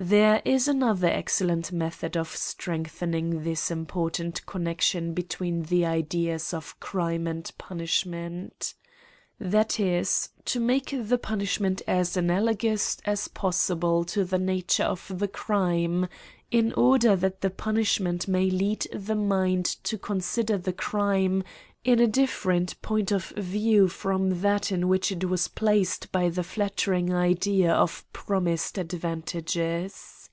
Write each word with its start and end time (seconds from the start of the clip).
There 0.00 0.40
is 0.44 0.68
another 0.68 1.08
excellent 1.08 1.72
method 1.72 2.16
of 2.16 2.28
strength 2.28 3.00
ening 3.00 3.42
this 3.42 3.68
important 3.68 4.46
connection 4.46 5.12
between 5.12 5.64
the 5.64 5.84
ideas 5.86 6.54
of 6.54 6.78
crime 6.78 7.26
and 7.26 7.50
punishment; 7.58 8.74
that 9.40 9.80
is, 9.80 10.28
to 10.44 10.60
make 10.60 10.94
the 10.96 11.18
punishment 11.18 11.82
as 11.88 12.16
analogous 12.16 12.98
as 13.06 13.26
possible 13.26 14.04
to 14.04 14.24
the 14.24 14.38
nature 14.38 14.84
of 14.84 15.10
the 15.18 15.26
crime, 15.26 16.06
in 16.52 16.72
order 16.74 17.16
that 17.16 17.40
the 17.40 17.50
punishment 17.50 18.28
may 18.28 18.48
lead 18.50 18.86
the 18.92 19.14
mind 19.16 19.64
to 19.82 19.98
consider 19.98 20.56
the 20.58 20.72
crime 20.72 21.42
in 21.84 22.00
a 22.00 22.06
different 22.08 22.80
point 22.82 23.12
of 23.12 23.26
view 23.30 23.86
from 23.86 24.40
that 24.40 24.72
in 24.72 24.88
which 24.88 25.12
it 25.12 25.24
was 25.28 25.46
placed 25.48 26.10
by 26.10 26.28
the 26.28 26.42
flattering 26.42 27.12
idea 27.14 27.72
of 27.72 28.04
promised 28.12 28.76
advantages. 28.76 29.54
CRIMES 29.54 29.84
AND 29.84 29.84
PUNISHMENTS. 29.84 30.30